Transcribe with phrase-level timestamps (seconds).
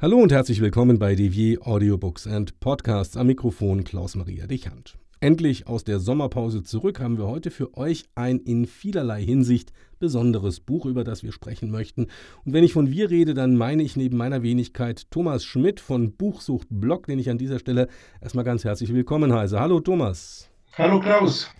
[0.00, 4.96] Hallo und herzlich willkommen bei Devier Audiobooks and Podcasts am Mikrofon Klaus-Maria Dichand.
[5.18, 10.60] Endlich aus der Sommerpause zurück haben wir heute für euch ein in vielerlei Hinsicht besonderes
[10.60, 12.06] Buch, über das wir sprechen möchten.
[12.44, 16.12] Und wenn ich von wir rede, dann meine ich neben meiner Wenigkeit Thomas Schmidt von
[16.12, 17.88] Buchsucht Blog, den ich an dieser Stelle
[18.20, 19.58] erstmal ganz herzlich willkommen heiße.
[19.58, 20.48] Hallo Thomas.
[20.74, 21.50] Hallo Klaus.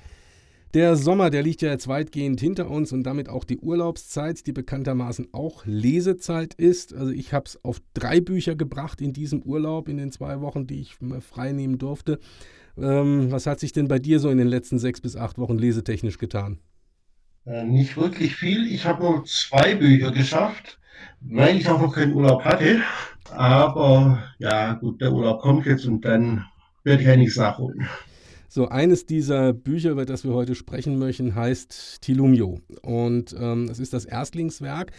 [0.75, 4.53] Der Sommer, der liegt ja jetzt weitgehend hinter uns und damit auch die Urlaubszeit, die
[4.53, 6.95] bekanntermaßen auch Lesezeit ist.
[6.95, 10.67] Also ich habe es auf drei Bücher gebracht in diesem Urlaub, in den zwei Wochen,
[10.67, 12.19] die ich frei nehmen durfte.
[12.77, 15.57] Ähm, was hat sich denn bei dir so in den letzten sechs bis acht Wochen
[15.57, 16.59] lesetechnisch getan?
[17.47, 18.67] Äh, nicht wirklich viel.
[18.71, 20.79] Ich habe nur zwei Bücher geschafft,
[21.21, 22.83] weil ich auch noch keinen Urlaub hatte.
[23.31, 26.45] Aber ja, gut, der Urlaub kommt jetzt und dann
[26.85, 27.89] werde ich einiges nachholen.
[28.51, 32.61] So, eines dieser Bücher, über das wir heute sprechen möchten, heißt Tilumio.
[32.81, 34.93] Und ähm, es ist das Erstlingswerk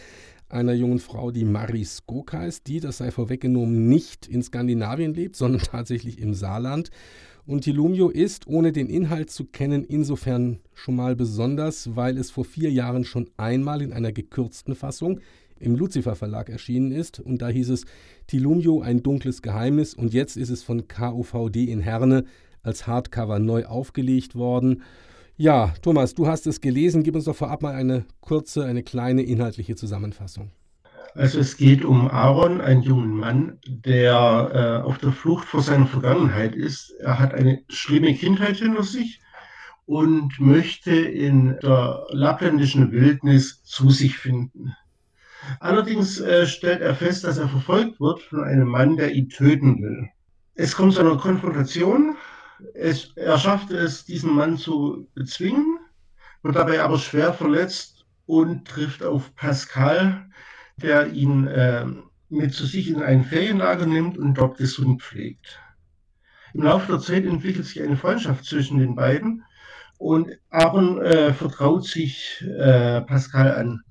[0.48, 5.34] einer jungen Frau, die Marie Skok heißt, die, das sei vorweggenommen, nicht in Skandinavien lebt,
[5.34, 6.90] sondern tatsächlich im Saarland.
[7.44, 12.44] Und Tilumio ist, ohne den Inhalt zu kennen, insofern schon mal besonders, weil es vor
[12.44, 15.18] vier Jahren schon einmal in einer gekürzten Fassung
[15.58, 17.18] im Lucifer Verlag erschienen ist.
[17.18, 17.84] Und da hieß es
[18.28, 19.94] Tilumio, ein dunkles Geheimnis.
[19.94, 22.24] Und jetzt ist es von KUVD in Herne
[22.62, 24.82] als Hardcover neu aufgelegt worden.
[25.36, 27.02] Ja, Thomas, du hast es gelesen.
[27.02, 30.50] Gib uns doch vorab mal eine kurze, eine kleine inhaltliche Zusammenfassung.
[31.14, 35.86] Also es geht um Aaron, einen jungen Mann, der äh, auf der Flucht vor seiner
[35.86, 36.90] Vergangenheit ist.
[37.00, 39.20] Er hat eine schlimme Kindheit hinter sich
[39.86, 44.72] und möchte in der lappländischen Wildnis zu sich finden.
[45.58, 49.82] Allerdings äh, stellt er fest, dass er verfolgt wird von einem Mann, der ihn töten
[49.82, 50.08] will.
[50.54, 52.16] Es kommt zu einer Konfrontation
[52.74, 55.78] es, er schafft es, diesen Mann zu bezwingen,
[56.42, 60.26] wird dabei aber schwer verletzt und trifft auf Pascal,
[60.76, 61.86] der ihn äh,
[62.28, 65.60] mit zu sich in ein Ferienlager nimmt und dort gesund pflegt.
[66.54, 69.44] Im Laufe der Zeit entwickelt sich eine Freundschaft zwischen den beiden
[69.98, 73.82] und Aaron äh, vertraut sich äh, Pascal an.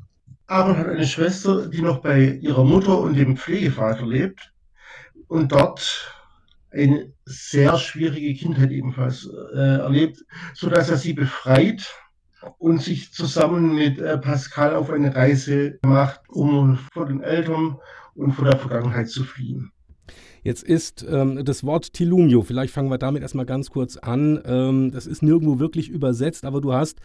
[0.47, 4.51] Aaron hat eine Schwester, die noch bei ihrer Mutter und dem Pflegevater lebt
[5.28, 6.19] und dort
[6.72, 11.88] eine sehr schwierige Kindheit ebenfalls äh, erlebt, so dass er sie befreit
[12.57, 17.78] und sich zusammen mit äh, Pascal auf eine Reise macht, um vor den Eltern
[18.16, 19.72] und vor der Vergangenheit zu fliehen.
[20.41, 24.41] Jetzt ist ähm, das Wort Tilumio, vielleicht fangen wir damit erstmal ganz kurz an.
[24.46, 27.00] Ähm, das ist nirgendwo wirklich übersetzt, aber du hast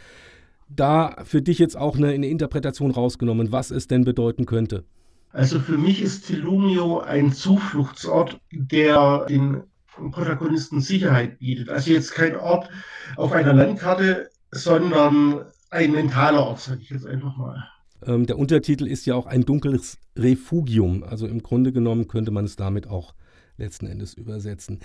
[0.69, 4.85] da für dich jetzt auch eine, eine Interpretation rausgenommen, was es denn bedeuten könnte.
[5.35, 9.65] Also für mich ist Telumio ein Zufluchtsort, der den
[10.13, 11.71] Protagonisten Sicherheit bietet.
[11.71, 12.69] Also jetzt kein Ort
[13.17, 17.69] auf einer Landkarte, sondern ein mentaler Ort, sage ich jetzt einfach mal.
[18.07, 21.03] Ähm, der Untertitel ist ja auch ein dunkles Refugium.
[21.03, 23.13] Also im Grunde genommen könnte man es damit auch
[23.57, 24.81] letzten Endes übersetzen.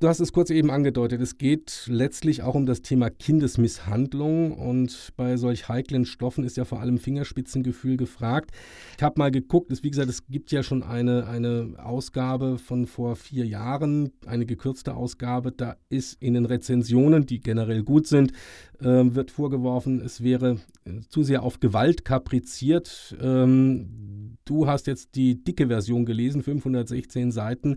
[0.00, 5.12] Du hast es kurz eben angedeutet, es geht letztlich auch um das Thema Kindesmisshandlung und
[5.16, 8.50] bei solch heiklen Stoffen ist ja vor allem Fingerspitzengefühl gefragt.
[8.96, 12.86] Ich habe mal geguckt, es, wie gesagt, es gibt ja schon eine, eine Ausgabe von
[12.86, 18.32] vor vier Jahren, eine gekürzte Ausgabe, da ist in den Rezensionen, die generell gut sind,
[18.80, 23.16] äh, wird vorgeworfen, es wäre äh, zu sehr auf Gewalt kapriziert.
[23.20, 27.76] Ähm, du hast jetzt die dicke Version gelesen, 516 Seiten.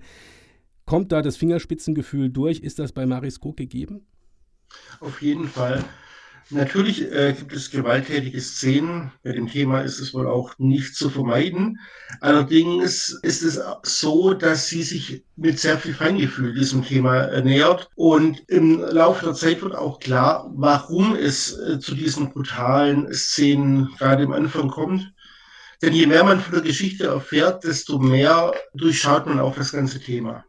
[0.88, 2.62] Kommt da das Fingerspitzengefühl durch?
[2.62, 4.08] Ist das bei Marisco gegeben?
[5.02, 5.84] Auf jeden Fall.
[6.50, 9.12] Natürlich äh, gibt es gewalttätige Szenen.
[9.22, 11.78] Bei dem Thema ist es wohl auch nicht zu vermeiden.
[12.22, 17.90] Allerdings ist es so, dass sie sich mit sehr viel Feingefühl diesem Thema ernährt.
[17.96, 23.94] Und im Laufe der Zeit wird auch klar, warum es äh, zu diesen brutalen Szenen
[23.98, 25.14] gerade am Anfang kommt.
[25.82, 30.00] Denn je mehr man von der Geschichte erfährt, desto mehr durchschaut man auch das ganze
[30.00, 30.46] Thema.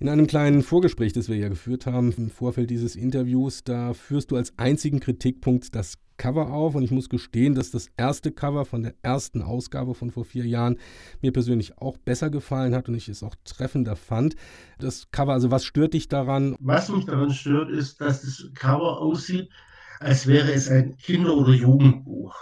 [0.00, 4.30] In einem kleinen Vorgespräch, das wir ja geführt haben im Vorfeld dieses Interviews, da führst
[4.30, 6.74] du als einzigen Kritikpunkt das Cover auf.
[6.74, 10.46] Und ich muss gestehen, dass das erste Cover von der ersten Ausgabe von vor vier
[10.46, 10.78] Jahren
[11.20, 14.36] mir persönlich auch besser gefallen hat und ich es auch treffender fand.
[14.78, 16.56] Das Cover, also was stört dich daran?
[16.60, 19.50] Was mich daran stört, ist, dass das Cover aussieht,
[19.98, 22.34] als wäre es ein Kinder- oder Jugendbuch.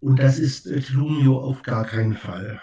[0.00, 2.58] Und das ist Tlumio auf gar keinen Fall.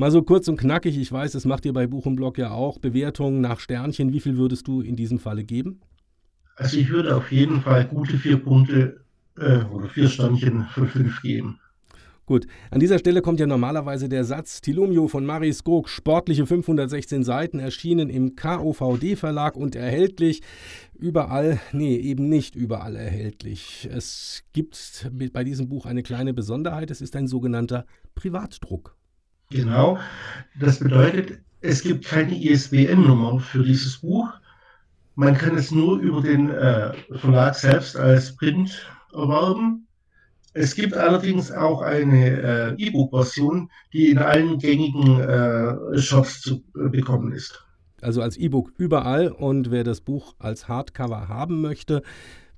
[0.00, 2.52] Mal so kurz und knackig, ich weiß, das macht ihr bei Buch und Blog ja
[2.52, 4.12] auch, Bewertungen nach Sternchen.
[4.12, 5.80] Wie viel würdest du in diesem Falle geben?
[6.54, 9.00] Also ich würde auf jeden Fall gute vier Punkte
[9.36, 11.58] äh, oder vier Sternchen von fünf geben.
[12.26, 17.24] Gut, an dieser Stelle kommt ja normalerweise der Satz Tilumio von Maris Skog, sportliche 516
[17.24, 20.42] Seiten, erschienen im KOVD-Verlag und erhältlich
[20.94, 23.88] überall, nee, eben nicht überall erhältlich.
[23.90, 27.84] Es gibt bei diesem Buch eine kleine Besonderheit, es ist ein sogenannter
[28.14, 28.97] Privatdruck.
[29.50, 29.98] Genau.
[30.60, 34.28] Das bedeutet, Es gibt keine ISBN-Nummer für dieses Buch.
[35.16, 39.88] Man kann es nur über den äh, Verlag selbst als Print erwerben.
[40.54, 46.88] Es gibt allerdings auch eine äh, E-Book-Version, die in allen gängigen äh, Shops zu äh,
[46.88, 47.64] bekommen ist.
[48.00, 52.02] Also als E-Book überall und wer das Buch als Hardcover haben möchte,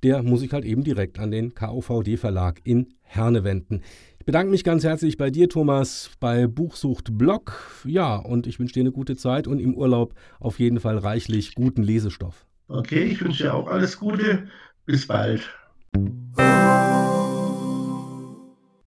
[0.03, 3.81] der muss sich halt eben direkt an den KOVD-Verlag in Herne wenden.
[4.21, 7.81] Ich bedanke mich ganz herzlich bei dir, Thomas, bei Buchsucht Blog.
[7.85, 11.55] Ja, und ich wünsche dir eine gute Zeit und im Urlaub auf jeden Fall reichlich
[11.55, 12.45] guten Lesestoff.
[12.67, 14.47] Okay, ich wünsche dir auch alles Gute.
[14.85, 15.49] Bis bald.